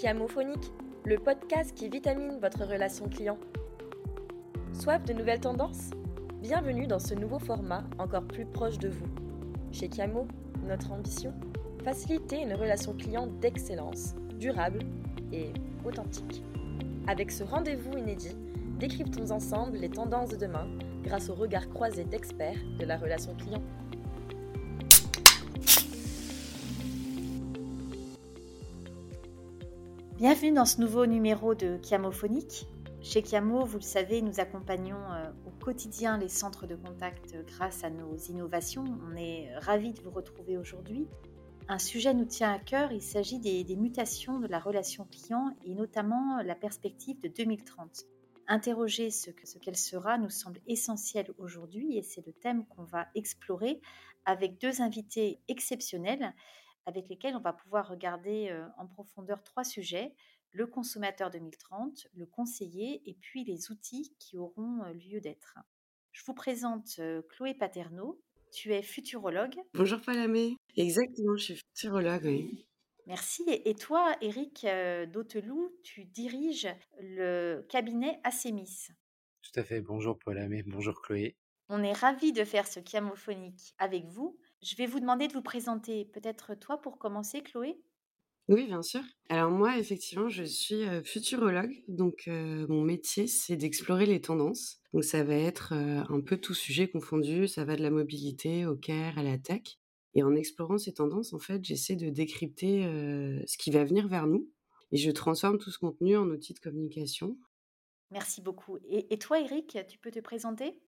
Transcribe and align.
Chiamophonique, 0.00 0.72
le 1.04 1.18
podcast 1.18 1.74
qui 1.74 1.90
vitamine 1.90 2.38
votre 2.40 2.64
relation 2.64 3.06
client. 3.10 3.36
Soif 4.72 5.04
de 5.04 5.12
nouvelles 5.12 5.40
tendances? 5.40 5.90
Bienvenue 6.40 6.86
dans 6.86 6.98
ce 6.98 7.12
nouveau 7.12 7.38
format 7.38 7.84
encore 7.98 8.24
plus 8.24 8.46
proche 8.46 8.78
de 8.78 8.88
vous. 8.88 9.04
Chez 9.72 9.90
Chiamo, 9.90 10.26
notre 10.66 10.90
ambition 10.92 11.34
Faciliter 11.84 12.40
une 12.40 12.54
relation 12.54 12.94
client 12.94 13.26
d'excellence, 13.42 14.14
durable 14.38 14.78
et 15.34 15.52
authentique. 15.84 16.42
Avec 17.06 17.30
ce 17.30 17.44
rendez-vous 17.44 17.98
inédit, 17.98 18.38
décryptons 18.78 19.30
ensemble 19.32 19.76
les 19.76 19.90
tendances 19.90 20.30
de 20.30 20.36
demain 20.36 20.66
grâce 21.02 21.28
au 21.28 21.34
regard 21.34 21.68
croisé 21.68 22.04
d'experts 22.04 22.64
de 22.78 22.86
la 22.86 22.96
relation 22.96 23.34
client. 23.34 23.62
Bienvenue 30.20 30.52
dans 30.52 30.66
ce 30.66 30.82
nouveau 30.82 31.06
numéro 31.06 31.54
de 31.54 31.78
Chiamophonique. 31.82 32.66
Chez 33.00 33.24
Chiamo, 33.24 33.64
vous 33.64 33.78
le 33.78 33.82
savez, 33.82 34.20
nous 34.20 34.38
accompagnons 34.38 35.00
euh, 35.12 35.30
au 35.46 35.64
quotidien 35.64 36.18
les 36.18 36.28
centres 36.28 36.66
de 36.66 36.76
contact 36.76 37.34
grâce 37.46 37.84
à 37.84 37.88
nos 37.88 38.18
innovations. 38.28 38.84
On 39.10 39.16
est 39.16 39.48
ravis 39.60 39.94
de 39.94 40.02
vous 40.02 40.10
retrouver 40.10 40.58
aujourd'hui. 40.58 41.08
Un 41.68 41.78
sujet 41.78 42.12
nous 42.12 42.26
tient 42.26 42.52
à 42.52 42.58
cœur, 42.58 42.92
il 42.92 43.00
s'agit 43.00 43.38
des, 43.38 43.64
mutations 43.76 44.38
de 44.40 44.46
la 44.46 44.58
relation 44.58 45.06
client 45.10 45.56
et 45.64 45.74
notamment 45.74 46.42
la 46.42 46.54
perspective 46.54 47.18
de 47.22 47.28
2030. 47.28 48.04
Interroger 48.46 49.10
ce 49.10 49.30
qu'elle 49.30 49.74
sera 49.74 50.18
nous 50.18 50.28
semble 50.28 50.60
essentiel 50.66 51.30
aujourd'hui 51.38 51.96
et 51.96 52.02
c'est 52.02 52.26
le 52.26 52.34
thème 52.34 52.66
qu'on 52.66 52.84
va 52.84 53.06
explorer 53.14 53.80
avec 54.26 54.60
deux 54.60 54.82
invités 54.82 55.40
exceptionnels 55.48 56.34
avec 56.86 57.08
lesquels 57.08 57.36
on 57.36 57.40
va 57.40 57.52
pouvoir 57.52 57.88
regarder 57.88 58.52
en 58.76 58.86
profondeur 58.86 59.42
trois 59.42 59.64
sujets, 59.64 60.14
le 60.52 60.66
consommateur 60.66 61.30
2030, 61.30 62.08
le 62.14 62.26
conseiller 62.26 63.02
et 63.08 63.14
puis 63.14 63.44
les 63.44 63.70
outils 63.70 64.14
qui 64.18 64.36
auront 64.36 64.82
lieu 64.94 65.20
d'être. 65.20 65.58
Je 66.12 66.24
vous 66.24 66.34
présente 66.34 67.00
Chloé 67.28 67.54
Paterno. 67.54 68.20
Tu 68.52 68.72
es 68.74 68.82
futurologue. 68.82 69.54
Bonjour 69.74 70.00
Palamé. 70.00 70.56
Exactement, 70.76 71.36
je 71.36 71.44
suis 71.44 71.54
futurologue, 71.54 72.24
oui. 72.24 72.66
Merci. 73.06 73.44
Et 73.48 73.74
toi, 73.74 74.16
Eric 74.20 74.66
Dauteloup, 75.12 75.70
tu 75.84 76.04
diriges 76.04 76.68
le 77.00 77.64
cabinet 77.68 78.20
Assemis. 78.24 78.88
Tout 79.42 79.60
à 79.60 79.64
fait. 79.64 79.80
Bonjour 79.80 80.18
Palamé, 80.18 80.62
bonjour 80.64 81.00
Chloé. 81.00 81.36
On 81.68 81.82
est 81.84 81.92
ravis 81.92 82.32
de 82.32 82.44
faire 82.44 82.66
ce 82.66 82.80
chiamophonique 82.84 83.74
avec 83.78 84.06
vous. 84.06 84.36
Je 84.62 84.76
vais 84.76 84.86
vous 84.86 85.00
demander 85.00 85.26
de 85.26 85.32
vous 85.32 85.42
présenter. 85.42 86.04
Peut-être 86.04 86.54
toi 86.54 86.80
pour 86.80 86.98
commencer, 86.98 87.42
Chloé? 87.42 87.80
Oui, 88.48 88.66
bien 88.66 88.82
sûr. 88.82 89.00
Alors 89.28 89.50
moi, 89.50 89.78
effectivement, 89.78 90.28
je 90.28 90.42
suis 90.42 90.84
futurologue. 91.04 91.82
Donc 91.88 92.24
mon 92.26 92.82
métier, 92.82 93.26
c'est 93.26 93.56
d'explorer 93.56 94.06
les 94.06 94.20
tendances. 94.20 94.80
Donc 94.92 95.04
ça 95.04 95.22
va 95.22 95.34
être 95.34 95.72
un 95.72 96.20
peu 96.20 96.36
tout 96.36 96.54
sujet 96.54 96.88
confondu. 96.88 97.48
Ça 97.48 97.64
va 97.64 97.76
de 97.76 97.82
la 97.82 97.90
mobilité 97.90 98.66
au 98.66 98.76
care, 98.76 99.18
à 99.18 99.22
la 99.22 99.38
tech. 99.38 99.78
Et 100.14 100.24
en 100.24 100.34
explorant 100.34 100.78
ces 100.78 100.92
tendances, 100.92 101.32
en 101.32 101.38
fait, 101.38 101.64
j'essaie 101.64 101.96
de 101.96 102.10
décrypter 102.10 102.82
ce 103.46 103.56
qui 103.56 103.70
va 103.70 103.84
venir 103.84 104.08
vers 104.08 104.26
nous. 104.26 104.50
Et 104.92 104.96
je 104.96 105.10
transforme 105.12 105.58
tout 105.58 105.70
ce 105.70 105.78
contenu 105.78 106.16
en 106.16 106.26
outil 106.28 106.52
de 106.52 106.58
communication. 106.58 107.38
Merci 108.10 108.42
beaucoup. 108.42 108.76
Et, 108.88 109.14
et 109.14 109.18
toi, 109.18 109.40
Eric, 109.40 109.78
tu 109.88 109.98
peux 109.98 110.10
te 110.10 110.18
présenter? 110.18 110.80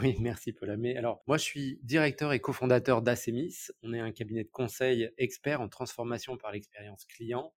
Oui, 0.00 0.16
merci 0.20 0.52
Paul 0.52 0.70
Amé. 0.70 0.96
Alors, 0.96 1.22
moi, 1.26 1.36
je 1.36 1.44
suis 1.44 1.78
directeur 1.82 2.32
et 2.32 2.40
cofondateur 2.40 3.02
d'Acemis. 3.02 3.68
On 3.82 3.92
est 3.92 4.00
un 4.00 4.12
cabinet 4.12 4.44
de 4.44 4.50
conseil 4.50 5.10
expert 5.18 5.60
en 5.60 5.68
transformation 5.68 6.36
par 6.36 6.52
l'expérience 6.52 7.04
client. 7.04 7.52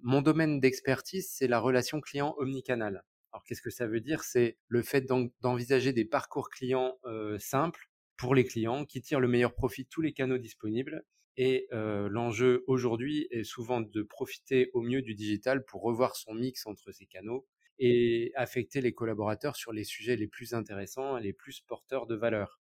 Mon 0.00 0.22
domaine 0.22 0.60
d'expertise, 0.60 1.30
c'est 1.30 1.46
la 1.46 1.60
relation 1.60 2.00
client 2.00 2.34
omnicanal. 2.38 3.04
Alors, 3.32 3.44
qu'est-ce 3.44 3.62
que 3.62 3.70
ça 3.70 3.86
veut 3.86 4.00
dire? 4.00 4.24
C'est 4.24 4.58
le 4.68 4.82
fait 4.82 5.02
d'envisager 5.40 5.92
des 5.92 6.04
parcours 6.04 6.50
clients 6.50 6.98
euh, 7.04 7.38
simples 7.38 7.90
pour 8.16 8.34
les 8.34 8.44
clients 8.44 8.84
qui 8.84 9.00
tirent 9.00 9.20
le 9.20 9.28
meilleur 9.28 9.54
profit 9.54 9.84
de 9.84 9.88
tous 9.88 10.02
les 10.02 10.12
canaux 10.12 10.38
disponibles. 10.38 11.04
Et 11.36 11.66
euh, 11.72 12.08
l'enjeu 12.10 12.62
aujourd'hui 12.66 13.26
est 13.30 13.44
souvent 13.44 13.80
de 13.80 14.02
profiter 14.02 14.70
au 14.74 14.82
mieux 14.82 15.00
du 15.00 15.14
digital 15.14 15.64
pour 15.64 15.82
revoir 15.82 16.14
son 16.14 16.34
mix 16.34 16.66
entre 16.66 16.92
ces 16.92 17.06
canaux 17.06 17.46
et 17.84 18.30
affecter 18.36 18.80
les 18.80 18.92
collaborateurs 18.92 19.56
sur 19.56 19.72
les 19.72 19.82
sujets 19.82 20.14
les 20.14 20.28
plus 20.28 20.54
intéressants 20.54 21.16
et 21.16 21.20
les 21.20 21.32
plus 21.32 21.62
porteurs 21.62 22.06
de 22.06 22.14
valeur. 22.14 22.60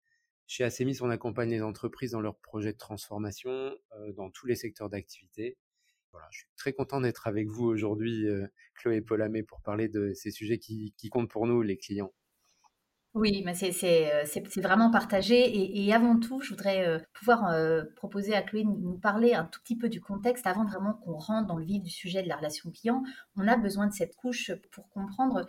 Chez 0.46 0.64
Acemis, 0.64 1.02
on 1.02 1.10
accompagne 1.10 1.50
les 1.50 1.60
entreprises 1.60 2.12
dans 2.12 2.22
leurs 2.22 2.38
projets 2.38 2.72
de 2.72 2.78
transformation 2.78 3.76
dans 4.16 4.30
tous 4.30 4.46
les 4.46 4.54
secteurs 4.54 4.88
d'activité. 4.88 5.58
Voilà, 6.12 6.26
je 6.30 6.38
suis 6.38 6.48
très 6.56 6.72
content 6.72 7.02
d'être 7.02 7.26
avec 7.26 7.46
vous 7.48 7.66
aujourd'hui, 7.66 8.26
euh, 8.26 8.46
Chloé 8.74 9.02
Polamé, 9.02 9.42
pour 9.42 9.60
parler 9.60 9.88
de 9.88 10.14
ces 10.14 10.30
sujets 10.30 10.58
qui 10.58 10.94
comptent 11.10 11.30
pour 11.30 11.46
nous, 11.46 11.60
les 11.60 11.76
clients. 11.76 12.14
Oui, 13.14 13.42
mais 13.44 13.52
euh, 13.52 14.22
c'est 14.24 14.60
vraiment 14.60 14.90
partagé 14.90 15.78
et 15.86 15.92
avant 15.92 16.18
tout, 16.18 16.40
je 16.40 16.48
voudrais, 16.48 16.86
euh, 16.88 16.98
pouvoir, 17.12 17.50
euh, 17.50 17.82
proposer 17.94 18.34
à 18.34 18.40
Chloé 18.40 18.64
de 18.64 18.68
nous 18.68 18.98
parler 18.98 19.34
un 19.34 19.44
tout 19.44 19.60
petit 19.60 19.76
peu 19.76 19.90
du 19.90 20.00
contexte 20.00 20.46
avant 20.46 20.64
vraiment 20.64 20.94
qu'on 20.94 21.18
rentre 21.18 21.46
dans 21.46 21.58
le 21.58 21.64
vif 21.64 21.82
du 21.82 21.90
sujet 21.90 22.22
de 22.22 22.28
la 22.28 22.36
relation 22.36 22.70
client. 22.70 23.02
On 23.36 23.46
a 23.48 23.58
besoin 23.58 23.86
de 23.86 23.92
cette 23.92 24.16
couche 24.16 24.50
pour 24.70 24.88
comprendre 24.88 25.44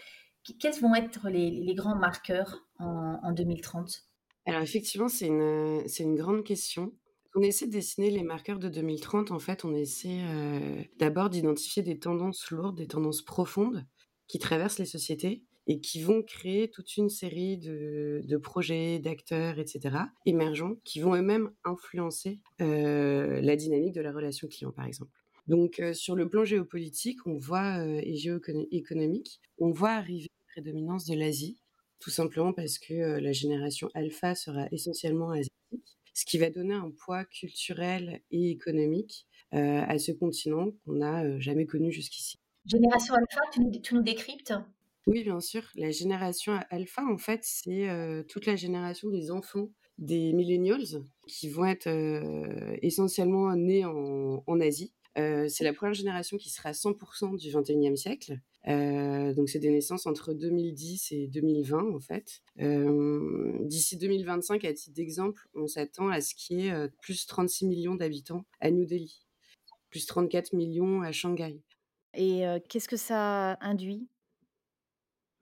quels 0.60 0.78
vont 0.82 0.94
être 0.94 1.30
les 1.30 1.74
grands 1.74 1.96
marqueurs 1.96 2.66
en 2.80 3.32
2030? 3.32 4.04
Alors 4.46 4.62
effectivement, 4.62 5.08
c'est 5.08 5.28
une 5.28 6.16
grande 6.16 6.44
question. 6.44 6.92
On 7.34 7.42
essaie 7.42 7.66
de 7.66 7.72
dessiner 7.72 8.10
les 8.10 8.24
marqueurs 8.24 8.60
de 8.60 8.68
2030. 8.68 9.32
En 9.32 9.40
fait, 9.40 9.64
on 9.64 9.74
essaie, 9.74 10.20
d'abord 11.00 11.30
d'identifier 11.30 11.82
des 11.82 11.98
tendances 11.98 12.52
lourdes, 12.52 12.76
des 12.76 12.88
tendances 12.88 13.22
profondes 13.22 13.86
qui 14.28 14.38
traversent 14.38 14.80
les 14.80 14.86
sociétés 14.86 15.46
et 15.68 15.80
qui 15.80 16.02
vont 16.02 16.22
créer 16.22 16.70
toute 16.70 16.98
une 16.98 17.10
série 17.10 17.58
de, 17.58 18.38
projets, 18.38 19.00
d'acteurs, 19.00 19.60
etc., 19.60 19.98
émergents, 20.26 20.76
qui 20.84 21.00
vont 21.00 21.16
eux-mêmes 21.16 21.52
influencer 21.64 22.40
euh, 22.62 23.40
la 23.42 23.56
dynamique 23.56 23.94
de 23.94 24.02
la 24.02 24.12
relation 24.12 24.48
client, 24.48 24.72
par 24.72 24.86
exemple. 24.86 25.12
Donc, 25.48 25.80
euh, 25.80 25.94
sur 25.94 26.16
le 26.16 26.30
plan 26.30 26.46
géopolitique, 26.46 27.26
on 27.26 27.38
voit, 27.38 27.80
euh, 27.80 28.02
et 28.04 28.16
géoéconomique, 28.16 29.42
on 29.58 29.72
voit 29.72 29.92
arriver 29.92 30.30
la 30.40 30.54
prédominance 30.54 31.06
de 31.06 31.16
l'Asie, 31.16 31.60
tout 32.00 32.10
simplement 32.10 32.54
parce 32.54 32.78
que 32.78 33.20
la 33.20 33.32
génération 33.32 33.90
alpha 33.94 34.36
sera 34.36 34.68
essentiellement 34.72 35.32
asiatique, 35.32 35.98
ce 36.14 36.26
qui 36.26 36.38
va 36.38 36.50
donner 36.50 36.74
un 36.74 36.92
poids 36.92 37.24
culturel 37.24 38.22
et 38.32 38.52
économique 38.52 39.26
à 39.52 40.00
ce 40.00 40.12
continent 40.12 40.72
qu'on 40.84 40.94
n'a 40.94 41.40
jamais 41.40 41.66
connu 41.66 41.92
jusqu'ici. 41.92 42.40
Génération 42.66 43.14
alpha, 43.14 43.42
tu 43.82 43.94
nous 43.94 44.02
décryptes? 44.02 44.54
Oui, 45.08 45.24
bien 45.24 45.40
sûr. 45.40 45.64
La 45.76 45.92
génération 45.92 46.60
alpha, 46.70 47.04
en 47.04 47.18
fait, 47.18 47.42
c'est 47.44 47.88
toute 48.30 48.46
la 48.46 48.56
génération 48.56 49.10
des 49.10 49.32
enfants 49.32 49.70
des 49.98 50.34
millennials 50.34 51.04
qui 51.28 51.50
vont 51.50 51.66
être 51.66 51.88
essentiellement 52.82 53.56
nés 53.56 53.86
en, 53.86 54.60
Asie. 54.60 54.94
c'est 55.16 55.64
la 55.64 55.74
première 55.74 55.94
génération 55.94 56.38
qui 56.38 56.50
sera 56.50 56.72
100% 56.72 57.38
du 57.38 57.50
21e 57.50 57.96
siècle. 57.96 58.40
donc 58.66 59.50
c'est 59.50 59.60
des 59.60 59.70
naissances 59.70 60.08
entre 60.08 60.34
2010 60.34 61.12
et 61.12 61.28
2020 61.28 61.94
en 61.94 62.00
fait. 62.00 62.42
D'ici 62.58 63.98
2025, 63.98 64.66
à 64.66 64.74
titre 64.74 64.96
d'exemple, 64.96 65.48
on 65.54 65.68
s'attend 65.68 66.10
à 66.10 66.22
ce 66.22 66.34
qu'il 66.34 66.62
y 66.62 66.68
ait 66.68 66.90
plus 67.02 67.28
36 67.28 67.68
millions 67.68 67.96
d'habitants 67.96 68.46
à 68.62 68.72
New 68.72 68.86
Delhi, 68.86 69.26
plus 69.90 70.06
34 70.06 70.54
millions 70.54 71.02
à 71.02 71.12
Shanghai. 71.12 71.62
Et 72.16 72.44
qu'est-ce 72.70 72.88
que 72.88 72.98
ça 72.98 73.58
induit? 73.62 74.08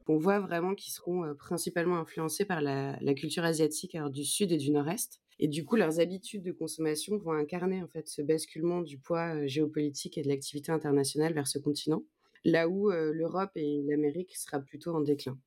On 0.07 0.17
voit 0.17 0.39
vraiment 0.39 0.75
qu'ils 0.75 0.93
seront 0.93 1.35
principalement 1.35 1.97
influencés 1.97 2.45
par 2.45 2.61
la, 2.61 2.97
culture 3.13 3.43
asiatique 3.43 3.97
du 4.11 4.23
sud 4.23 4.51
et 4.51 4.57
du 4.57 4.71
nord-est. 4.71 5.21
Et 5.39 5.47
du 5.47 5.65
coup, 5.65 5.75
leurs 5.75 5.99
habitudes 5.99 6.43
de 6.43 6.51
consommation 6.51 7.17
vont 7.17 7.31
incarner 7.31 7.81
en 7.81 7.87
fait 7.87 8.07
ce 8.07 8.21
basculement 8.21 8.81
du 8.81 8.97
poids 8.97 9.45
géopolitique 9.47 10.17
et 10.17 10.21
de 10.21 10.29
l'activité 10.29 10.71
internationale 10.71 11.33
vers 11.33 11.47
ce 11.47 11.59
continent, 11.59 12.03
là 12.45 12.67
où 12.67 12.91
l'Europe 12.91 13.51
et 13.55 13.81
l'Amérique 13.87 14.35
sera 14.37 14.59
plutôt 14.59 14.93
en 14.95 15.01
déclin. 15.01 15.37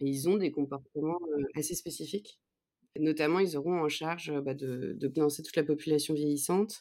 Ils 0.00 0.28
ont 0.28 0.36
des 0.36 0.50
comportements 0.50 1.18
assez 1.54 1.74
spécifiques 1.74 2.40
Notamment, 3.00 3.38
ils 3.40 3.56
auront 3.56 3.80
en 3.82 3.88
charge 3.88 4.32
bah, 4.40 4.54
de, 4.54 4.94
de 4.98 5.08
financer 5.08 5.42
toute 5.42 5.56
la 5.56 5.64
population 5.64 6.14
vieillissante. 6.14 6.80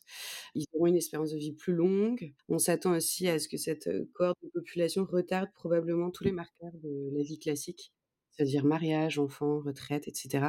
Ils 0.55 0.65
auront 0.73 0.87
une 0.87 0.97
espérance 0.97 1.31
de 1.31 1.37
vie 1.37 1.53
plus 1.53 1.73
longue. 1.73 2.33
On 2.49 2.59
s'attend 2.59 2.95
aussi 2.95 3.27
à 3.27 3.39
ce 3.39 3.47
que 3.47 3.57
cette 3.57 3.89
cohorte 4.13 4.37
de 4.43 4.49
population 4.49 5.05
retarde 5.05 5.49
probablement 5.53 6.11
tous 6.11 6.23
les 6.23 6.31
marqueurs 6.31 6.73
de 6.83 7.09
la 7.13 7.23
vie 7.23 7.39
classique, 7.39 7.93
c'est-à-dire 8.31 8.65
mariage, 8.65 9.19
enfants, 9.19 9.59
retraite, 9.59 10.07
etc. 10.07 10.47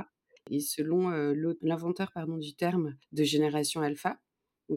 Et 0.50 0.60
selon 0.60 1.10
l'inventeur 1.62 2.12
pardon 2.12 2.36
du 2.38 2.54
terme 2.54 2.96
de 3.12 3.24
génération 3.24 3.80
alpha, 3.80 4.20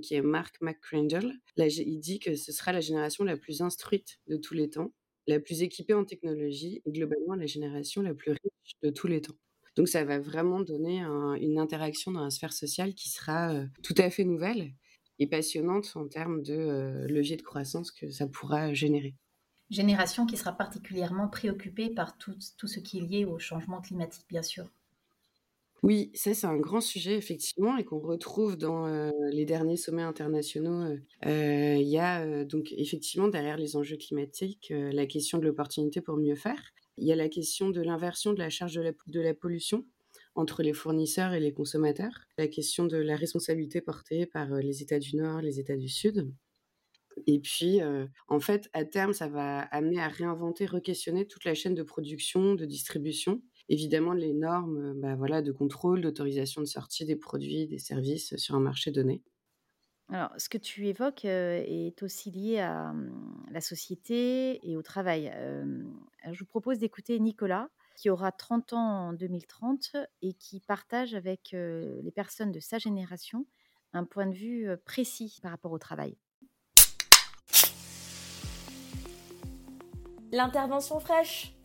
qui 0.02 0.16
est 0.16 0.22
Mark 0.22 0.56
McCrandle, 0.62 1.34
il 1.58 2.00
dit 2.00 2.20
que 2.20 2.36
ce 2.36 2.52
sera 2.52 2.72
la 2.72 2.80
génération 2.82 3.24
la 3.24 3.38
plus 3.38 3.62
instruite 3.62 4.20
de 4.28 4.38
tous 4.38 4.54
les 4.54 4.70
temps, 4.70 4.94
la 5.28 5.40
plus 5.40 5.62
équipée 5.64 5.94
en 5.94 6.06
technologie 6.06 6.82
et 6.86 6.92
globalement 6.92 7.36
la 7.36 7.46
génération 7.46 8.02
la 8.02 8.14
plus 8.14 8.32
riche 8.32 8.74
de 8.84 8.90
tous 8.90 9.08
les 9.08 9.22
temps. 9.22 9.36
Donc 9.76 9.88
ça 9.88 10.04
va 10.04 10.20
vraiment 10.20 10.60
donner 10.60 11.00
une 11.42 11.58
interaction 11.58 12.12
dans 12.12 12.24
la 12.24 12.30
sphère 12.30 12.54
sociale 12.54 12.94
qui 12.94 13.10
sera 13.10 13.54
tout 13.84 13.96
à 13.98 14.10
fait 14.10 14.24
nouvelle 14.24 14.74
et 15.20 15.28
passionnante 15.28 15.92
en 15.96 16.08
termes 16.08 16.42
de 16.42 17.06
levier 17.08 17.38
de 17.38 17.42
croissance 17.42 17.92
que 17.92 18.10
ça 18.10 18.28
pourra 18.28 18.74
générer. 18.74 19.16
Génération 19.70 20.26
qui 20.26 20.38
sera 20.38 20.54
particulièrement 20.54 21.28
préoccupée 21.28 21.90
par 21.90 22.18
tout, 22.18 22.36
tout 22.58 22.68
ce 22.68 22.80
qui 22.80 23.00
est 23.00 23.02
lié 23.02 23.26
au 23.26 23.38
changement 23.38 23.82
climatique, 23.82 24.26
bien 24.28 24.42
sûr. 24.42 24.72
Oui, 25.82 26.12
ça 26.14 26.34
c'est 26.34 26.48
un 26.48 26.58
grand 26.58 26.82
sujet 26.82 27.16
effectivement 27.16 27.78
et 27.78 27.86
qu'on 27.86 28.00
retrouve 28.00 28.58
dans 28.58 29.12
les 29.32 29.46
derniers 29.46 29.78
sommets 29.78 30.04
internationaux. 30.04 30.98
il 31.24 31.88
y 31.88 31.98
a 31.98 32.44
donc 32.44 32.74
effectivement 32.74 33.30
derrière 33.30 33.58
les 33.58 33.78
enjeux 33.78 33.96
climatiques 33.96 34.74
la 34.76 35.06
question 35.06 35.38
de 35.38 35.46
l'opportunité 35.46 36.02
pour 36.02 36.18
mieux 36.18 36.36
faire. 36.36 36.62
Il 37.00 37.08
y 37.08 37.12
a 37.14 37.16
la 37.16 37.30
question 37.30 37.70
de 37.70 37.82
l'inversion 37.82 38.34
de 38.34 38.40
la 38.40 38.50
charge 38.50 38.74
de 38.76 39.22
la, 39.22 39.34
pollution 39.34 39.86
entre 40.36 40.64
les 40.64 40.74
fournisseurs 40.74 41.34
et 41.34 41.40
les 41.40 41.54
consommateurs, 41.54 42.26
la 42.38 42.48
question 42.48 42.86
de 42.86 42.98
la 42.98 43.16
responsabilité 43.16 43.82
portée 43.82 44.26
par 44.26 44.50
les 44.50 44.82
États 44.82 45.00
du 45.00 45.16
Nord, 45.16 45.42
les 45.42 45.60
États 45.60 45.78
du 45.78 45.88
Sud. 45.88 46.30
Et 47.26 47.40
puis, 47.40 47.80
en 48.28 48.40
fait, 48.40 48.70
à 48.74 48.86
terme, 48.86 49.14
ça 49.14 49.28
va 49.28 49.60
amener 49.60 50.00
à 50.00 50.08
réinventer, 50.08 50.66
re-questionner 50.66 51.26
toute 51.26 51.46
la 51.46 51.54
chaîne 51.54 51.76
de 51.76 51.84
production, 51.84 52.56
de 52.56 52.66
distribution, 52.66 53.42
évidemment 53.70 54.14
les 54.14 54.34
normes 54.34 54.94
bah, 55.00 55.16
voilà, 55.16 55.42
de 55.42 55.52
contrôle, 55.52 56.02
d'autorisation 56.02 56.62
de 56.62 56.68
sortie 56.68 57.06
des 57.06 57.16
produits, 57.16 57.68
des 57.68 57.80
services 57.80 58.36
sur 58.38 58.56
un 58.56 58.60
marché 58.60 58.92
donné. 58.92 59.24
Alors, 60.12 60.32
ce 60.38 60.50
que 60.50 60.58
tu 60.58 60.88
évoques 60.88 61.24
est 61.26 62.02
aussi 62.02 62.32
lié 62.32 62.60
à 62.60 62.94
mmh, 62.94 63.46
la 63.52 63.62
société 63.62 64.60
et 64.68 64.76
au 64.76 64.82
travail. 64.82 65.32
je 66.32 66.40
vous 66.40 66.46
propose 66.46 66.80
d'écouter 66.80 67.20
Nicolas, 67.20 67.70
qui 67.96 68.10
aura 68.10 68.32
30 68.32 68.74
ans 68.74 69.08
en 69.10 69.14
2030 69.14 69.98
et 70.22 70.34
qui 70.34 70.62
partage 70.62 71.14
avec 71.14 71.52
les 71.52 72.12
personnes 72.12 72.52
de 72.52 72.60
sa 72.60 72.80
génération 72.80 73.46
un 73.94 74.04
point 74.04 74.26
de 74.26 74.34
vue 74.34 74.70
précis 74.86 75.40
par 75.42 75.52
rapport 75.52 75.72
au 75.72 75.80
travail. 75.80 76.18
L'intervention 80.32 81.00
fraîche 81.00 81.56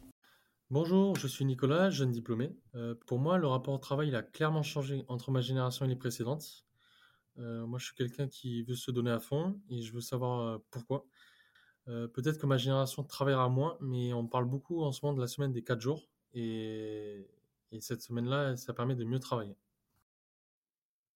Bonjour, 0.71 1.15
je 1.17 1.27
suis 1.27 1.45
Nicolas, 1.45 1.91
jeune 1.91 2.11
diplômé. 2.11 2.57
Euh, 2.75 2.95
pour 3.07 3.19
moi, 3.19 3.37
le 3.37 3.47
rapport 3.47 3.75
au 3.75 3.79
travail 3.79 4.15
a 4.17 4.23
clairement 4.23 4.63
changé 4.63 5.05
entre 5.09 5.31
ma 5.31 5.43
génération 5.43 5.85
et 5.85 5.89
les 5.89 5.97
précédentes. 5.97 6.65
Euh, 7.39 7.67
moi, 7.67 7.79
je 7.79 7.87
suis 7.87 7.95
quelqu'un 7.95 8.29
qui 8.29 8.63
veut 8.63 8.75
se 8.75 8.91
donner 8.91 9.11
à 9.11 9.21
fond 9.21 9.61
et 9.69 9.83
je 9.83 9.93
veux 9.93 10.01
savoir 10.01 10.41
euh, 10.41 10.59
pourquoi. 10.71 11.07
Peut-être 11.87 12.39
que 12.39 12.47
ma 12.47 12.57
génération 12.57 13.05
travaillera 13.05 13.51
moins, 13.51 13.77
mais 13.83 14.15
on 14.15 14.27
parle 14.27 14.47
beaucoup 14.47 14.83
en 14.83 14.91
ce 14.91 15.05
moment 15.05 15.15
de 15.15 15.21
la 15.21 15.27
semaine 15.27 15.53
des 15.53 15.63
4 15.63 15.83
jours. 15.83 16.09
Et, 16.33 17.29
cette 17.81 18.01
semaine-là, 18.01 18.57
ça 18.57 18.73
permet 18.73 18.95
de 18.95 19.05
mieux 19.05 19.19
travailler. 19.19 19.55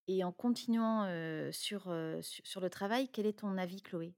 Et 0.08 0.22
en 0.24 0.32
continuant 0.32 1.06
sur, 1.52 1.90
sur 2.20 2.60
le 2.60 2.68
travail, 2.68 3.08
quel 3.10 3.24
est 3.24 3.38
ton 3.38 3.56
avis, 3.56 3.80
Chloé? 3.80 4.12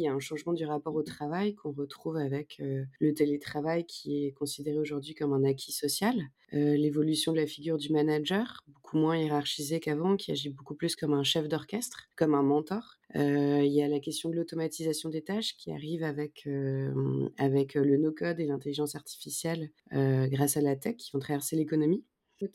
Il 0.00 0.06
y 0.06 0.08
a 0.08 0.12
un 0.12 0.18
changement 0.18 0.54
du 0.54 0.66
rapport 0.66 0.94
au 0.96 1.04
travail 1.04 1.54
qu'on 1.54 1.70
retrouve 1.70 2.16
avec 2.16 2.60
le 2.98 3.14
télétravail 3.14 3.86
qui 3.86 4.24
est 4.24 4.32
considéré 4.32 4.76
aujourd'hui 4.76 5.14
comme 5.14 5.34
un 5.34 5.44
acquis 5.44 5.70
social, 5.70 6.20
l'évolution 6.50 7.30
de 7.30 7.38
la 7.38 7.46
figure 7.46 7.78
du 7.78 7.92
manager, 7.92 8.64
beaucoup 8.86 8.98
moins 8.98 9.16
hiérarchisé 9.16 9.80
qu'avant, 9.80 10.14
qui 10.14 10.30
agit 10.30 10.50
beaucoup 10.50 10.76
plus 10.76 10.94
comme 10.94 11.12
un 11.12 11.24
chef 11.24 11.48
d'orchestre, 11.48 12.08
comme 12.14 12.34
un 12.34 12.42
mentor. 12.44 12.98
il 13.14 13.72
y 13.72 13.82
a 13.82 13.88
la 13.88 13.98
question 13.98 14.30
de 14.30 14.36
l'automatisation 14.36 15.08
des 15.08 15.22
tâches 15.22 15.56
qui 15.56 15.72
arrive 15.72 16.04
avec, 16.04 16.48
avec 17.36 17.74
le 17.74 17.96
no-code 17.96 18.38
et 18.38 18.46
l'intelligence 18.46 18.94
artificielle 18.94 19.72
grâce 19.90 20.56
à 20.56 20.60
la 20.60 20.76
tech 20.76 20.96
qui 20.98 21.10
vont 21.12 21.18
traverser 21.18 21.56
l'économie 21.56 22.04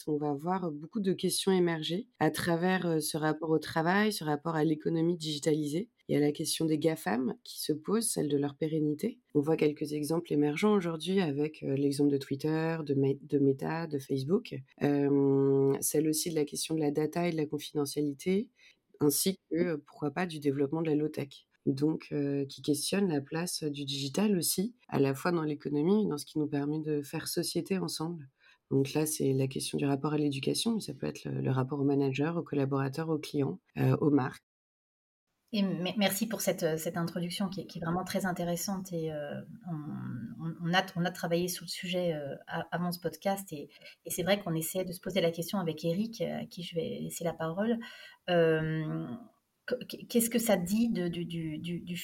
on 0.07 0.17
va 0.17 0.33
voir 0.33 0.71
beaucoup 0.71 0.99
de 0.99 1.13
questions 1.13 1.51
émerger 1.51 2.07
à 2.19 2.29
travers 2.29 3.01
ce 3.01 3.17
rapport 3.17 3.49
au 3.49 3.59
travail, 3.59 4.13
ce 4.13 4.23
rapport 4.23 4.55
à 4.55 4.63
l'économie 4.63 5.17
digitalisée. 5.17 5.89
Il 6.07 6.13
y 6.13 6.17
a 6.17 6.19
la 6.19 6.31
question 6.31 6.65
des 6.65 6.77
GAFAM 6.77 7.35
qui 7.43 7.61
se 7.61 7.73
pose, 7.73 8.07
celle 8.07 8.27
de 8.27 8.37
leur 8.37 8.55
pérennité. 8.55 9.19
On 9.33 9.39
voit 9.39 9.55
quelques 9.55 9.93
exemples 9.93 10.33
émergents 10.33 10.73
aujourd'hui 10.73 11.21
avec 11.21 11.61
l'exemple 11.61 12.11
de 12.11 12.17
Twitter, 12.17 12.77
de, 12.85 12.93
de, 12.93 13.39
Meta, 13.39 13.87
de 13.87 13.97
Facebook. 13.97 14.55
celle 14.79 16.07
aussi 16.09 16.29
de 16.29 16.35
la 16.35 16.45
question 16.45 16.75
de 16.75 16.81
la 16.81 16.91
data 16.91 17.27
et 17.27 17.31
de 17.31 17.37
la 17.37 17.45
confidentialité, 17.45 18.49
ainsi 18.99 19.39
que, 19.49 19.77
pourquoi 19.77 20.11
pas, 20.11 20.25
du 20.25 20.39
développement 20.39 20.81
de 20.81 20.89
la 20.89 20.95
low-tech 20.95 21.47
donc 21.67 22.11
qui 22.49 22.61
questionne 22.63 23.07
la 23.07 23.21
place 23.21 23.63
du 23.63 23.85
digital 23.85 24.35
aussi, 24.35 24.73
à 24.87 24.99
la 24.99 25.13
fois 25.13 25.31
dans 25.31 25.43
l'économie 25.43 26.03
et 26.03 26.07
dans 26.07 26.17
ce 26.17 26.25
qui 26.25 26.39
nous 26.39 26.47
permet 26.47 26.79
de 26.79 27.03
faire 27.03 27.27
société 27.27 27.77
ensemble. 27.77 28.27
Donc 28.71 28.93
là, 28.93 29.05
c'est 29.05 29.33
la 29.33 29.47
question 29.47 29.77
du 29.77 29.85
rapport 29.85 30.13
à 30.13 30.17
l'éducation, 30.17 30.73
mais 30.73 30.79
ça 30.79 30.93
peut 30.93 31.05
être 31.05 31.25
le, 31.25 31.51
rapport 31.51 31.79
au 31.79 31.83
manager, 31.83 32.37
aux 32.37 32.41
collaborateurs, 32.41 33.09
aux 33.09 33.19
clients, 33.19 33.59
euh, 33.77 33.97
aux 33.97 34.09
marques. 34.09 34.43
Et 35.53 35.63
merci 35.97 36.27
pour 36.27 36.39
cette, 36.39 36.79
cette 36.79 36.95
introduction 36.95 37.49
qui 37.49 37.59
est, 37.59 37.79
vraiment 37.81 38.05
très 38.05 38.25
intéressante. 38.25 38.93
Et 38.93 39.11
euh, 39.11 39.41
on, 40.63 40.73
a, 40.73 40.81
on 40.95 41.03
a 41.03 41.11
travaillé 41.11 41.49
sur 41.49 41.65
le 41.65 41.69
sujet 41.69 42.13
euh, 42.13 42.37
avant 42.71 42.93
ce 42.93 43.01
podcast. 43.01 43.51
Et, 43.51 43.67
et 44.05 44.09
c'est 44.09 44.23
vrai 44.23 44.39
qu'on 44.39 44.55
essaie 44.55 44.85
de 44.85 44.93
se 44.93 45.01
poser 45.01 45.19
la 45.19 45.31
question 45.31 45.59
avec 45.59 45.83
Eric, 45.83 46.21
à 46.21 46.45
qui 46.45 46.63
je 46.63 46.73
vais 46.73 46.99
laisser 47.01 47.25
la 47.25 47.33
parole 47.33 47.77
qu'est-ce 50.09 50.29
que 50.29 50.39
ça 50.39 50.55
dit 50.55 50.89
du, 50.89 51.97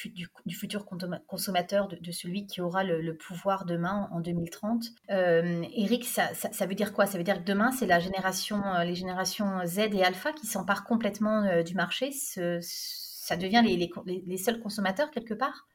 futur 0.54 0.86
consommateur, 1.28 1.88
de, 1.88 2.12
celui 2.12 2.46
qui 2.48 2.62
aura 2.62 2.84
le, 2.84 3.16
pouvoir 3.16 3.66
demain 3.66 4.08
en 4.12 4.22
2030 4.22 4.86
euh, 5.10 5.64
Eric, 5.75 6.06
ça, 6.06 6.31
veut 6.66 6.75
dire 6.75 6.94
quoi? 6.94 7.06
Ça 7.06 7.18
veut 7.18 7.24
dire 7.24 7.40
que 7.40 7.48
demain, 7.48 7.72
c'est 7.72 7.86
la 7.86 8.00
génération, 8.00 8.64
euh, 8.66 8.84
les 8.84 8.96
générations 8.96 9.66
Z 9.66 9.80
et 9.94 10.04
Alpha 10.04 10.34
qui 10.34 10.48
s'emparent 10.48 10.84
complètement 10.84 11.44
euh, 11.44 11.64
du 11.64 11.75
marché. 11.75 12.12
ça 12.12 13.38
devient 13.38 13.64
les, 13.66 13.75
les, 13.78 14.24
les, 14.25 14.38
seuls 14.38 14.60
consommateurs 14.60 15.12
quelque 15.12 15.34
part? 15.34 15.68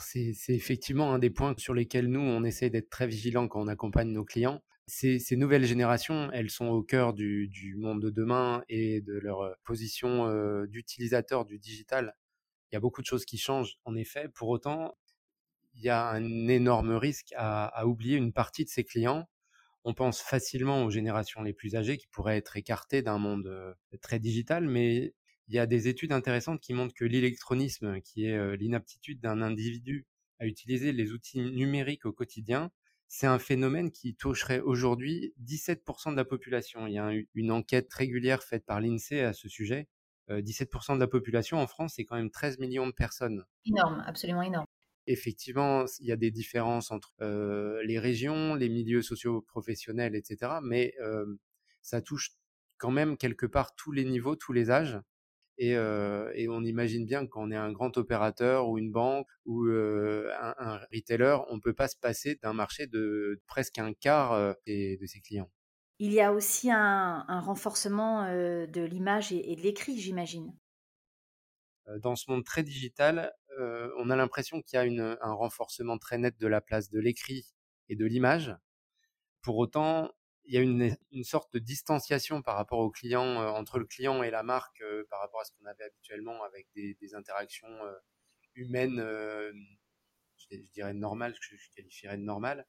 C'est 0.00 0.34
effectivement 0.48 1.12
un 1.12 1.18
des 1.18 1.30
points 1.30 1.54
sur 1.58 1.74
lesquels 1.74 2.08
nous, 2.08 2.20
on 2.20 2.42
essaie 2.42 2.70
d'être 2.70 2.90
très 2.90 3.06
vigilants 3.06 3.46
quand 3.46 3.60
on 3.60 3.68
accompagne 3.68 4.08
nos 4.08 4.24
clients. 4.24 4.62
Ces, 4.88 5.36
nouvelles 5.36 5.64
générations, 5.64 6.30
elles 6.32 6.50
sont 6.50 6.68
au 6.68 6.82
cœur 6.82 7.12
du, 7.12 7.74
monde 7.76 8.00
de 8.00 8.10
demain 8.10 8.62
et 8.68 9.00
de 9.00 9.14
leur 9.14 9.56
position 9.64 10.30
d'utilisateur 10.66 11.44
du 11.44 11.58
digital. 11.58 12.14
Il 12.70 12.74
y 12.74 12.78
a 12.78 12.80
beaucoup 12.80 13.00
de 13.00 13.06
choses 13.06 13.24
qui 13.24 13.36
changent, 13.36 13.78
en 13.84 13.96
effet. 13.96 14.28
Pour 14.28 14.48
autant, 14.48 14.96
il 15.74 15.82
y 15.82 15.88
a 15.88 16.08
un 16.08 16.46
énorme 16.46 16.92
risque 16.92 17.32
à, 17.36 17.84
oublier 17.86 18.16
une 18.16 18.32
partie 18.32 18.64
de 18.64 18.70
ses 18.70 18.84
clients. 18.84 19.28
On 19.84 19.92
pense 19.92 20.20
facilement 20.20 20.84
aux 20.84 20.90
générations 20.90 21.42
les 21.42 21.52
plus 21.52 21.74
âgées 21.74 21.96
qui 21.96 22.06
pourraient 22.06 22.36
être 22.36 22.56
écartées 22.56 23.02
d'un 23.02 23.18
monde 23.18 23.76
très 24.02 24.20
digital, 24.20 24.68
mais 24.68 25.14
il 25.48 25.54
y 25.54 25.58
a 25.58 25.66
des 25.66 25.88
études 25.88 26.12
intéressantes 26.12 26.60
qui 26.60 26.74
montrent 26.74 26.94
que 26.94 27.04
l'électronisme, 27.04 28.00
qui 28.02 28.26
est 28.26 28.56
l'inaptitude 28.56 29.20
d'un 29.20 29.42
individu 29.42 30.06
à 30.38 30.46
utiliser 30.46 30.92
les 30.92 31.12
outils 31.12 31.40
numériques 31.40 32.06
au 32.06 32.12
quotidien, 32.12 32.70
c'est 33.08 33.26
un 33.26 33.38
phénomène 33.38 33.90
qui 33.90 34.14
toucherait 34.14 34.60
aujourd'hui 34.60 35.34
17% 35.42 36.10
de 36.10 36.16
la 36.16 36.24
population. 36.24 36.86
Il 36.86 36.94
y 36.94 36.98
a 36.98 37.10
une 37.34 37.50
enquête 37.50 37.92
régulière 37.92 38.42
faite 38.42 38.66
par 38.66 38.80
l'INSEE 38.80 39.20
à 39.20 39.32
ce 39.32 39.48
sujet. 39.48 39.88
17% 40.28 40.96
de 40.96 41.00
la 41.00 41.06
population 41.06 41.58
en 41.58 41.66
France, 41.66 41.94
c'est 41.96 42.04
quand 42.04 42.16
même 42.16 42.30
13 42.30 42.58
millions 42.58 42.86
de 42.86 42.92
personnes. 42.92 43.44
Énorme, 43.64 44.02
absolument 44.06 44.42
énorme. 44.42 44.66
Effectivement, 45.06 45.84
il 46.00 46.06
y 46.06 46.12
a 46.12 46.16
des 46.16 46.32
différences 46.32 46.90
entre 46.90 47.12
les 47.84 47.98
régions, 48.00 48.56
les 48.56 48.68
milieux 48.68 49.02
socio-professionnels, 49.02 50.16
etc. 50.16 50.54
Mais 50.64 50.94
ça 51.80 52.00
touche 52.02 52.32
quand 52.76 52.90
même 52.90 53.16
quelque 53.16 53.46
part 53.46 53.76
tous 53.76 53.92
les 53.92 54.04
niveaux, 54.04 54.34
tous 54.34 54.52
les 54.52 54.70
âges. 54.70 54.98
Et, 55.58 55.76
on 55.78 56.64
imagine 56.64 57.06
bien 57.06 57.26
qu'on 57.26 57.50
est 57.50 57.56
un 57.56 57.72
grand 57.72 57.96
opérateur 57.96 58.68
ou 58.68 58.78
une 58.78 58.90
banque 58.90 59.28
ou 59.44 59.64
un, 59.66 60.80
retailer, 60.92 61.38
on 61.48 61.56
ne 61.56 61.60
peut 61.60 61.74
pas 61.74 61.88
se 61.88 61.96
passer 61.96 62.38
d'un 62.42 62.52
marché 62.52 62.86
de 62.86 63.40
presque 63.46 63.78
un 63.78 63.92
quart 63.94 64.54
de 64.66 65.06
ses 65.06 65.20
clients. 65.20 65.50
Il 65.98 66.12
y 66.12 66.20
a 66.20 66.32
aussi 66.32 66.70
un, 66.70 67.40
renforcement 67.40 68.24
de 68.26 68.82
l'image 68.82 69.32
et, 69.32 69.56
de 69.56 69.62
l'écrit, 69.62 69.98
j'imagine. 69.98 70.54
Dans 72.00 72.16
ce 72.16 72.30
monde 72.30 72.44
très 72.44 72.62
digital, 72.62 73.32
on 73.98 74.10
a 74.10 74.16
l'impression 74.16 74.60
qu'il 74.60 74.78
y 74.78 75.00
a 75.00 75.18
un 75.22 75.32
renforcement 75.32 75.98
très 75.98 76.18
net 76.18 76.38
de 76.38 76.46
la 76.46 76.60
place 76.60 76.90
de 76.90 77.00
l'écrit 77.00 77.46
et 77.88 77.96
de 77.96 78.04
l'image. 78.04 78.54
Pour 79.42 79.56
autant, 79.58 80.10
il 80.46 80.54
y 80.54 80.58
a 80.58 80.60
une, 80.60 81.24
sorte 81.24 81.52
de 81.52 81.58
distanciation 81.58 82.42
par 82.42 82.56
rapport 82.56 82.78
au 82.78 82.90
client, 82.90 83.40
euh, 83.40 83.48
entre 83.48 83.78
le 83.78 83.84
client 83.84 84.22
et 84.22 84.30
la 84.30 84.42
marque, 84.42 84.80
euh, 84.82 85.04
par 85.10 85.20
rapport 85.20 85.40
à 85.40 85.44
ce 85.44 85.50
qu'on 85.52 85.66
avait 85.66 85.84
habituellement 85.84 86.42
avec 86.44 86.68
des, 86.74 86.96
interactions 87.14 87.68
euh, 87.68 87.92
humaines, 88.54 88.98
je, 90.50 90.56
dirais 90.72 90.94
normales, 90.94 91.34
que 91.34 91.56
je, 91.56 91.56
qualifierais 91.74 92.16
de 92.16 92.22
normales. 92.22 92.66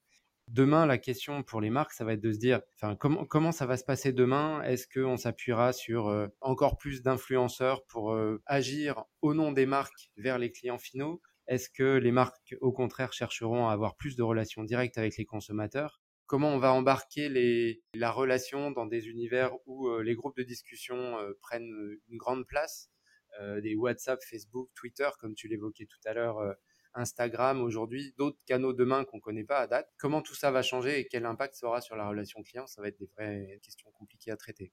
Demain, 0.48 0.86
la 0.86 0.98
question 0.98 1.43
pour 1.43 1.60
les 1.60 1.69
marques, 1.69 1.91
ça 1.91 2.05
va 2.05 2.13
être 2.13 2.22
de 2.22 2.31
se 2.31 2.38
dire, 2.38 2.62
enfin, 2.75 2.96
comment, 2.96 3.25
comment 3.25 3.51
ça 3.51 3.65
va 3.65 3.75
se 3.75 3.84
passer 3.84 4.13
demain? 4.13 4.62
Est-ce 4.63 4.88
qu'on 4.88 5.17
s'appuiera 5.17 5.74
sur 5.74 6.29
encore 6.39 6.77
plus 6.77 7.01
d'influenceurs 7.01 7.86
pour 7.86 8.17
agir 8.46 9.03
au 9.22 9.34
nom 9.34 9.51
des 9.51 9.65
marques 9.65 10.10
vers 10.15 10.38
les 10.38 10.51
clients 10.51 10.77
finaux? 10.77 11.22
Est-ce 11.48 11.69
que 11.69 11.98
les 11.98 12.12
marques, 12.13 12.55
au 12.62 12.72
contraire, 12.72 13.12
chercheront 13.12 13.67
à 13.67 13.74
avoir 13.74 13.98
plus 13.98 14.15
de 14.15 14.24
relations 14.24 14.63
directes 14.63 14.98
avec 14.98 15.17
les 15.17 15.25
consommateurs? 15.25 16.01
Comment 16.27 16.53
on 16.53 16.60
va 16.60 16.72
embarquer 16.74 17.29
les, 17.29 17.81
la 17.96 18.12
relation 18.12 18.72
dans 18.72 18.86
des 18.86 19.07
univers 19.07 19.51
où 19.65 19.89
les 20.00 20.15
groupes 20.15 20.38
de 20.38 20.43
discussion 20.43 21.17
prennent 21.41 21.98
une 22.10 22.17
grande 22.17 22.46
place, 22.46 22.89
des 23.62 23.75
WhatsApp, 23.75 24.19
Facebook, 24.24 24.69
Twitter, 24.75 25.10
comme 25.19 25.34
tu 25.36 25.48
l'évoquais 25.48 25.86
tout 25.86 26.00
à 26.05 26.13
l'heure, 26.13 26.38
Instagram 26.93 27.62
aujourd'hui, 27.62 28.13
d'autres 28.17 28.39
canaux 28.46 28.74
demain 28.74 29.05
qu'on 29.05 29.17
ne 29.17 29.22
connaît 29.22 29.43
pas 29.43 29.60
à 29.60 29.67
date. 29.67 29.89
Comment 29.98 30.22
tout 30.22 30.36
ça 30.36 30.51
va 30.51 30.62
changer 30.62 31.00
et 31.00 31.07
quel 31.07 31.25
impact 31.25 31.55
ça 31.55 31.67
aura 31.67 31.81
sur 31.81 31.96
la 31.96 32.07
relation 32.07 32.41
client? 32.41 32.67
Ça 32.67 32.81
va 32.81 32.88
être 32.88 32.98
des 32.98 33.05
vraies 33.05 33.60
questions 33.63 33.91
compliquées 33.91 34.31
à 34.31 34.38
traiter. 34.38 34.72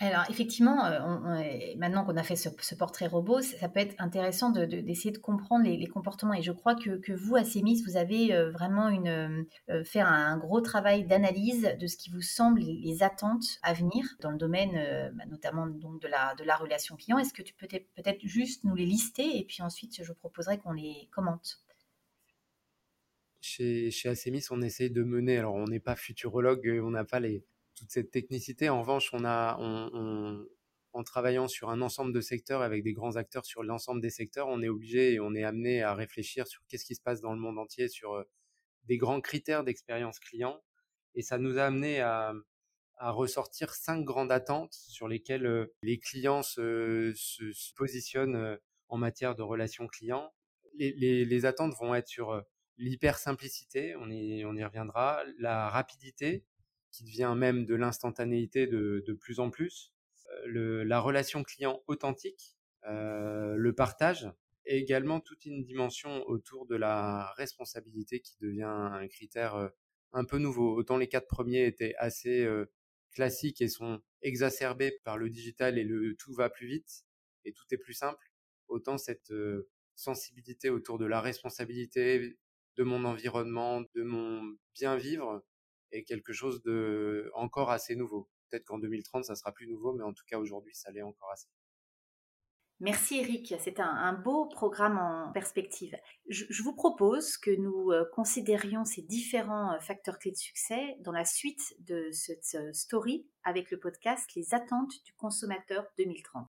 Alors 0.00 0.24
effectivement, 0.28 0.84
euh, 0.86 1.74
maintenant 1.76 2.04
qu'on 2.04 2.16
a 2.16 2.24
fait 2.24 2.34
ce, 2.34 2.74
portrait 2.74 3.06
robot, 3.06 3.40
ça, 3.42 3.68
peut 3.68 3.78
être 3.78 3.94
intéressant 3.98 4.50
d'essayer 4.50 5.12
de, 5.12 5.18
comprendre 5.18 5.64
les, 5.64 5.86
comportements. 5.86 6.34
Et 6.34 6.42
je 6.42 6.50
crois 6.50 6.74
que, 6.74 7.12
vous, 7.12 7.36
à 7.36 7.44
CEMIS, 7.44 7.82
vous 7.86 7.96
avez 7.96 8.34
euh, 8.34 8.50
vraiment 8.50 8.88
une, 8.88 9.46
euh, 9.70 9.84
fait 9.84 10.00
un, 10.00 10.36
gros 10.36 10.60
travail 10.60 11.04
d'analyse 11.04 11.76
de 11.78 11.86
ce 11.86 11.96
qui 11.96 12.10
vous 12.10 12.22
semble 12.22 12.60
les, 12.60 13.02
attentes 13.02 13.58
à 13.62 13.72
venir 13.72 14.04
dans 14.20 14.30
le 14.30 14.36
domaine 14.36 15.12
bah, 15.14 15.24
notamment 15.28 15.66
donc, 15.66 16.00
de, 16.02 16.08
la, 16.08 16.34
de 16.34 16.44
la 16.44 16.56
relation 16.56 16.96
client. 16.96 17.18
Est-ce 17.18 17.32
que 17.32 17.42
tu 17.42 17.54
peux 17.54 17.66
peut-être 17.66 18.20
juste 18.24 18.64
nous 18.64 18.74
les 18.74 18.86
lister 18.86 19.38
et 19.38 19.44
puis 19.44 19.62
ensuite 19.62 20.02
je 20.02 20.12
proposerai 20.12 20.58
qu'on 20.58 20.72
les 20.72 21.08
commente 21.12 21.60
chez, 23.40 23.90
chez 23.90 24.10
on 24.50 24.62
essaie 24.62 24.88
de 24.88 25.02
mener, 25.02 25.36
alors 25.36 25.54
on 25.54 25.66
n'est 25.66 25.80
pas 25.80 25.96
futurologue, 25.96 26.80
on 26.82 26.90
n'a 26.90 27.04
pas 27.04 27.20
les, 27.20 27.44
toute 27.74 27.90
cette 27.90 28.10
technicité. 28.10 28.68
En 28.68 28.80
revanche, 28.80 29.10
on 29.12 29.24
a, 29.24 29.56
en 30.94 31.02
travaillant 31.02 31.48
sur 31.48 31.70
un 31.70 31.82
ensemble 31.82 32.12
de 32.12 32.20
secteurs 32.20 32.62
avec 32.62 32.84
des 32.84 32.92
grands 32.92 33.16
acteurs 33.16 33.44
sur 33.44 33.64
l'ensemble 33.64 34.00
des 34.00 34.10
secteurs, 34.10 34.46
on 34.48 34.62
est 34.62 34.68
obligé 34.68 35.14
et 35.14 35.20
on 35.20 35.34
est 35.34 35.42
amené 35.42 35.82
à 35.82 35.92
réfléchir 35.92 36.46
sur 36.46 36.62
qu'est-ce 36.68 36.84
qui 36.84 36.94
se 36.94 37.02
passe 37.02 37.20
dans 37.20 37.32
le 37.32 37.40
monde 37.40 37.58
entier, 37.58 37.88
sur 37.88 38.14
euh, 38.14 38.22
des 38.84 38.96
grands 38.96 39.20
critères 39.20 39.64
d'expérience 39.64 40.20
client. 40.20 40.62
Et 41.16 41.22
ça 41.22 41.36
nous 41.36 41.58
a 41.58 41.64
amené 41.64 42.00
à, 42.00 42.32
ressortir 43.00 43.74
cinq 43.74 44.04
grandes 44.04 44.30
attentes 44.30 44.72
sur 44.72 45.08
lesquelles 45.08 45.46
euh, 45.46 45.74
les 45.82 45.98
clients 45.98 46.42
se, 46.42 47.12
positionnent 47.76 48.36
euh, 48.36 48.56
en 48.88 48.96
matière 48.96 49.34
de 49.34 49.42
relations 49.42 49.88
clients. 49.88 50.32
Les, 50.78 51.44
attentes 51.44 51.74
vont 51.80 51.94
être 51.94 52.08
sur 52.08 52.42
l'hyper 52.78 53.18
simplicité, 53.18 53.94
on 53.96 54.04
on 54.04 54.56
y 54.56 54.64
reviendra, 54.64 55.22
la 55.38 55.68
rapidité, 55.68 56.44
qui 56.94 57.02
devient 57.02 57.34
même 57.36 57.66
de 57.66 57.74
l'instantanéité 57.74 58.68
de, 58.68 59.02
de, 59.04 59.12
plus 59.14 59.40
en 59.40 59.50
plus, 59.50 59.92
euh, 60.46 60.84
la 60.84 61.00
relation 61.00 61.42
client 61.42 61.82
authentique, 61.88 62.56
euh, 62.86 63.56
le 63.56 63.72
partage, 63.74 64.30
et 64.64 64.78
également 64.78 65.18
toute 65.18 65.44
une 65.44 65.64
dimension 65.64 66.22
autour 66.28 66.66
de 66.66 66.76
la 66.76 67.32
responsabilité 67.32 68.20
qui 68.20 68.36
devient 68.40 68.62
un 68.62 69.08
critère 69.08 69.56
euh, 69.56 69.68
un 70.12 70.24
peu 70.24 70.38
nouveau. 70.38 70.72
Autant 70.76 70.96
les 70.96 71.08
quatre 71.08 71.26
premiers 71.26 71.66
étaient 71.66 71.96
assez 71.98 72.48
classiques 73.10 73.60
et 73.60 73.68
sont 73.68 74.00
exacerbés 74.22 74.92
par 75.02 75.18
le 75.18 75.28
digital 75.28 75.76
et 75.76 75.82
le 75.82 76.14
tout 76.14 76.32
va 76.32 76.48
plus 76.48 76.68
vite 76.68 77.04
et 77.44 77.52
tout 77.52 77.64
est 77.72 77.78
plus 77.78 77.94
simple, 77.94 78.30
autant 78.68 78.96
cette 78.96 79.32
sensibilité 79.96 80.70
autour 80.70 80.98
de 80.98 81.06
la 81.06 81.20
responsabilité 81.20 82.38
de 82.76 82.84
mon 82.84 83.04
environnement, 83.04 83.80
de 83.96 84.02
mon 84.04 84.56
bien 84.72 84.96
vivre, 84.96 85.44
est 85.94 86.04
quelque 86.04 86.32
chose 86.32 86.62
de 86.62 87.30
encore 87.34 87.70
assez 87.70 87.96
nouveau. 87.96 88.28
Peut-être 88.50 88.64
qu'en 88.64 88.78
2030, 88.78 89.24
ça 89.24 89.34
sera 89.34 89.52
plus 89.52 89.68
nouveau, 89.68 89.92
mais 89.92 90.04
en 90.04 90.12
tout 90.12 90.24
cas 90.26 90.38
aujourd'hui, 90.38 90.74
ça 90.74 90.90
l'est 90.90 91.02
encore 91.02 91.30
assez. 91.30 91.48
Merci 92.80 93.18
Eric, 93.20 93.54
c'est 93.60 93.78
un, 93.78 94.12
beau 94.12 94.46
programme 94.46 94.98
en 94.98 95.32
perspective. 95.32 95.96
Je, 96.28 96.62
vous 96.62 96.74
propose 96.74 97.38
que 97.38 97.52
nous 97.52 97.92
euh, 97.92 98.04
considérions 98.12 98.84
ces 98.84 99.00
différents 99.00 99.72
euh, 99.72 99.78
facteurs 99.78 100.18
clés 100.18 100.32
de 100.32 100.36
succès 100.36 100.96
dans 101.00 101.12
la 101.12 101.24
suite 101.24 101.76
de 101.78 102.10
cette 102.10 102.56
euh, 102.56 102.72
story 102.72 103.28
avec 103.44 103.70
le 103.70 103.78
podcast 103.78 104.28
Les 104.34 104.54
attentes 104.54 104.92
du 105.04 105.14
consommateur 105.14 105.86
2030. 105.98 106.48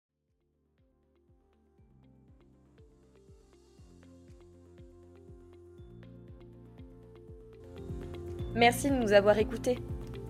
Merci 8.55 8.89
de 8.89 8.95
nous 8.95 9.13
avoir 9.13 9.37
écoutés. 9.37 9.79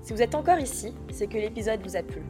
Si 0.03 0.13
vous 0.13 0.21
êtes 0.21 0.35
encore 0.35 0.59
ici, 0.59 0.93
c'est 1.11 1.25
que 1.25 1.39
l'épisode 1.39 1.81
vous 1.83 1.95
a 1.95 2.03
plu. 2.03 2.21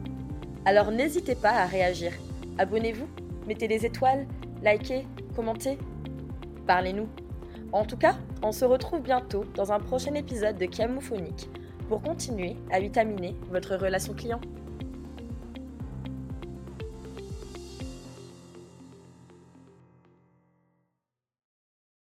Alors 0.64 0.90
n'hésitez 0.90 1.34
pas 1.34 1.50
à 1.50 1.66
réagir. 1.66 2.12
Abonnez-vous, 2.56 3.06
mettez 3.46 3.68
des 3.68 3.84
étoiles, 3.84 4.26
likez, 4.62 5.06
commentez. 5.36 5.76
Parlez-nous. 6.66 7.08
En 7.72 7.84
tout 7.84 7.98
cas, 7.98 8.16
on 8.42 8.52
se 8.52 8.64
retrouve 8.64 9.02
bientôt 9.02 9.44
dans 9.54 9.70
un 9.70 9.80
prochain 9.80 10.14
épisode 10.14 10.56
de 10.56 10.64
Camophonique 10.64 11.50
pour 11.88 12.00
continuer 12.00 12.56
à 12.70 12.80
vitaminer 12.80 13.36
votre 13.50 13.76
relation 13.76 14.14
client. 14.14 14.40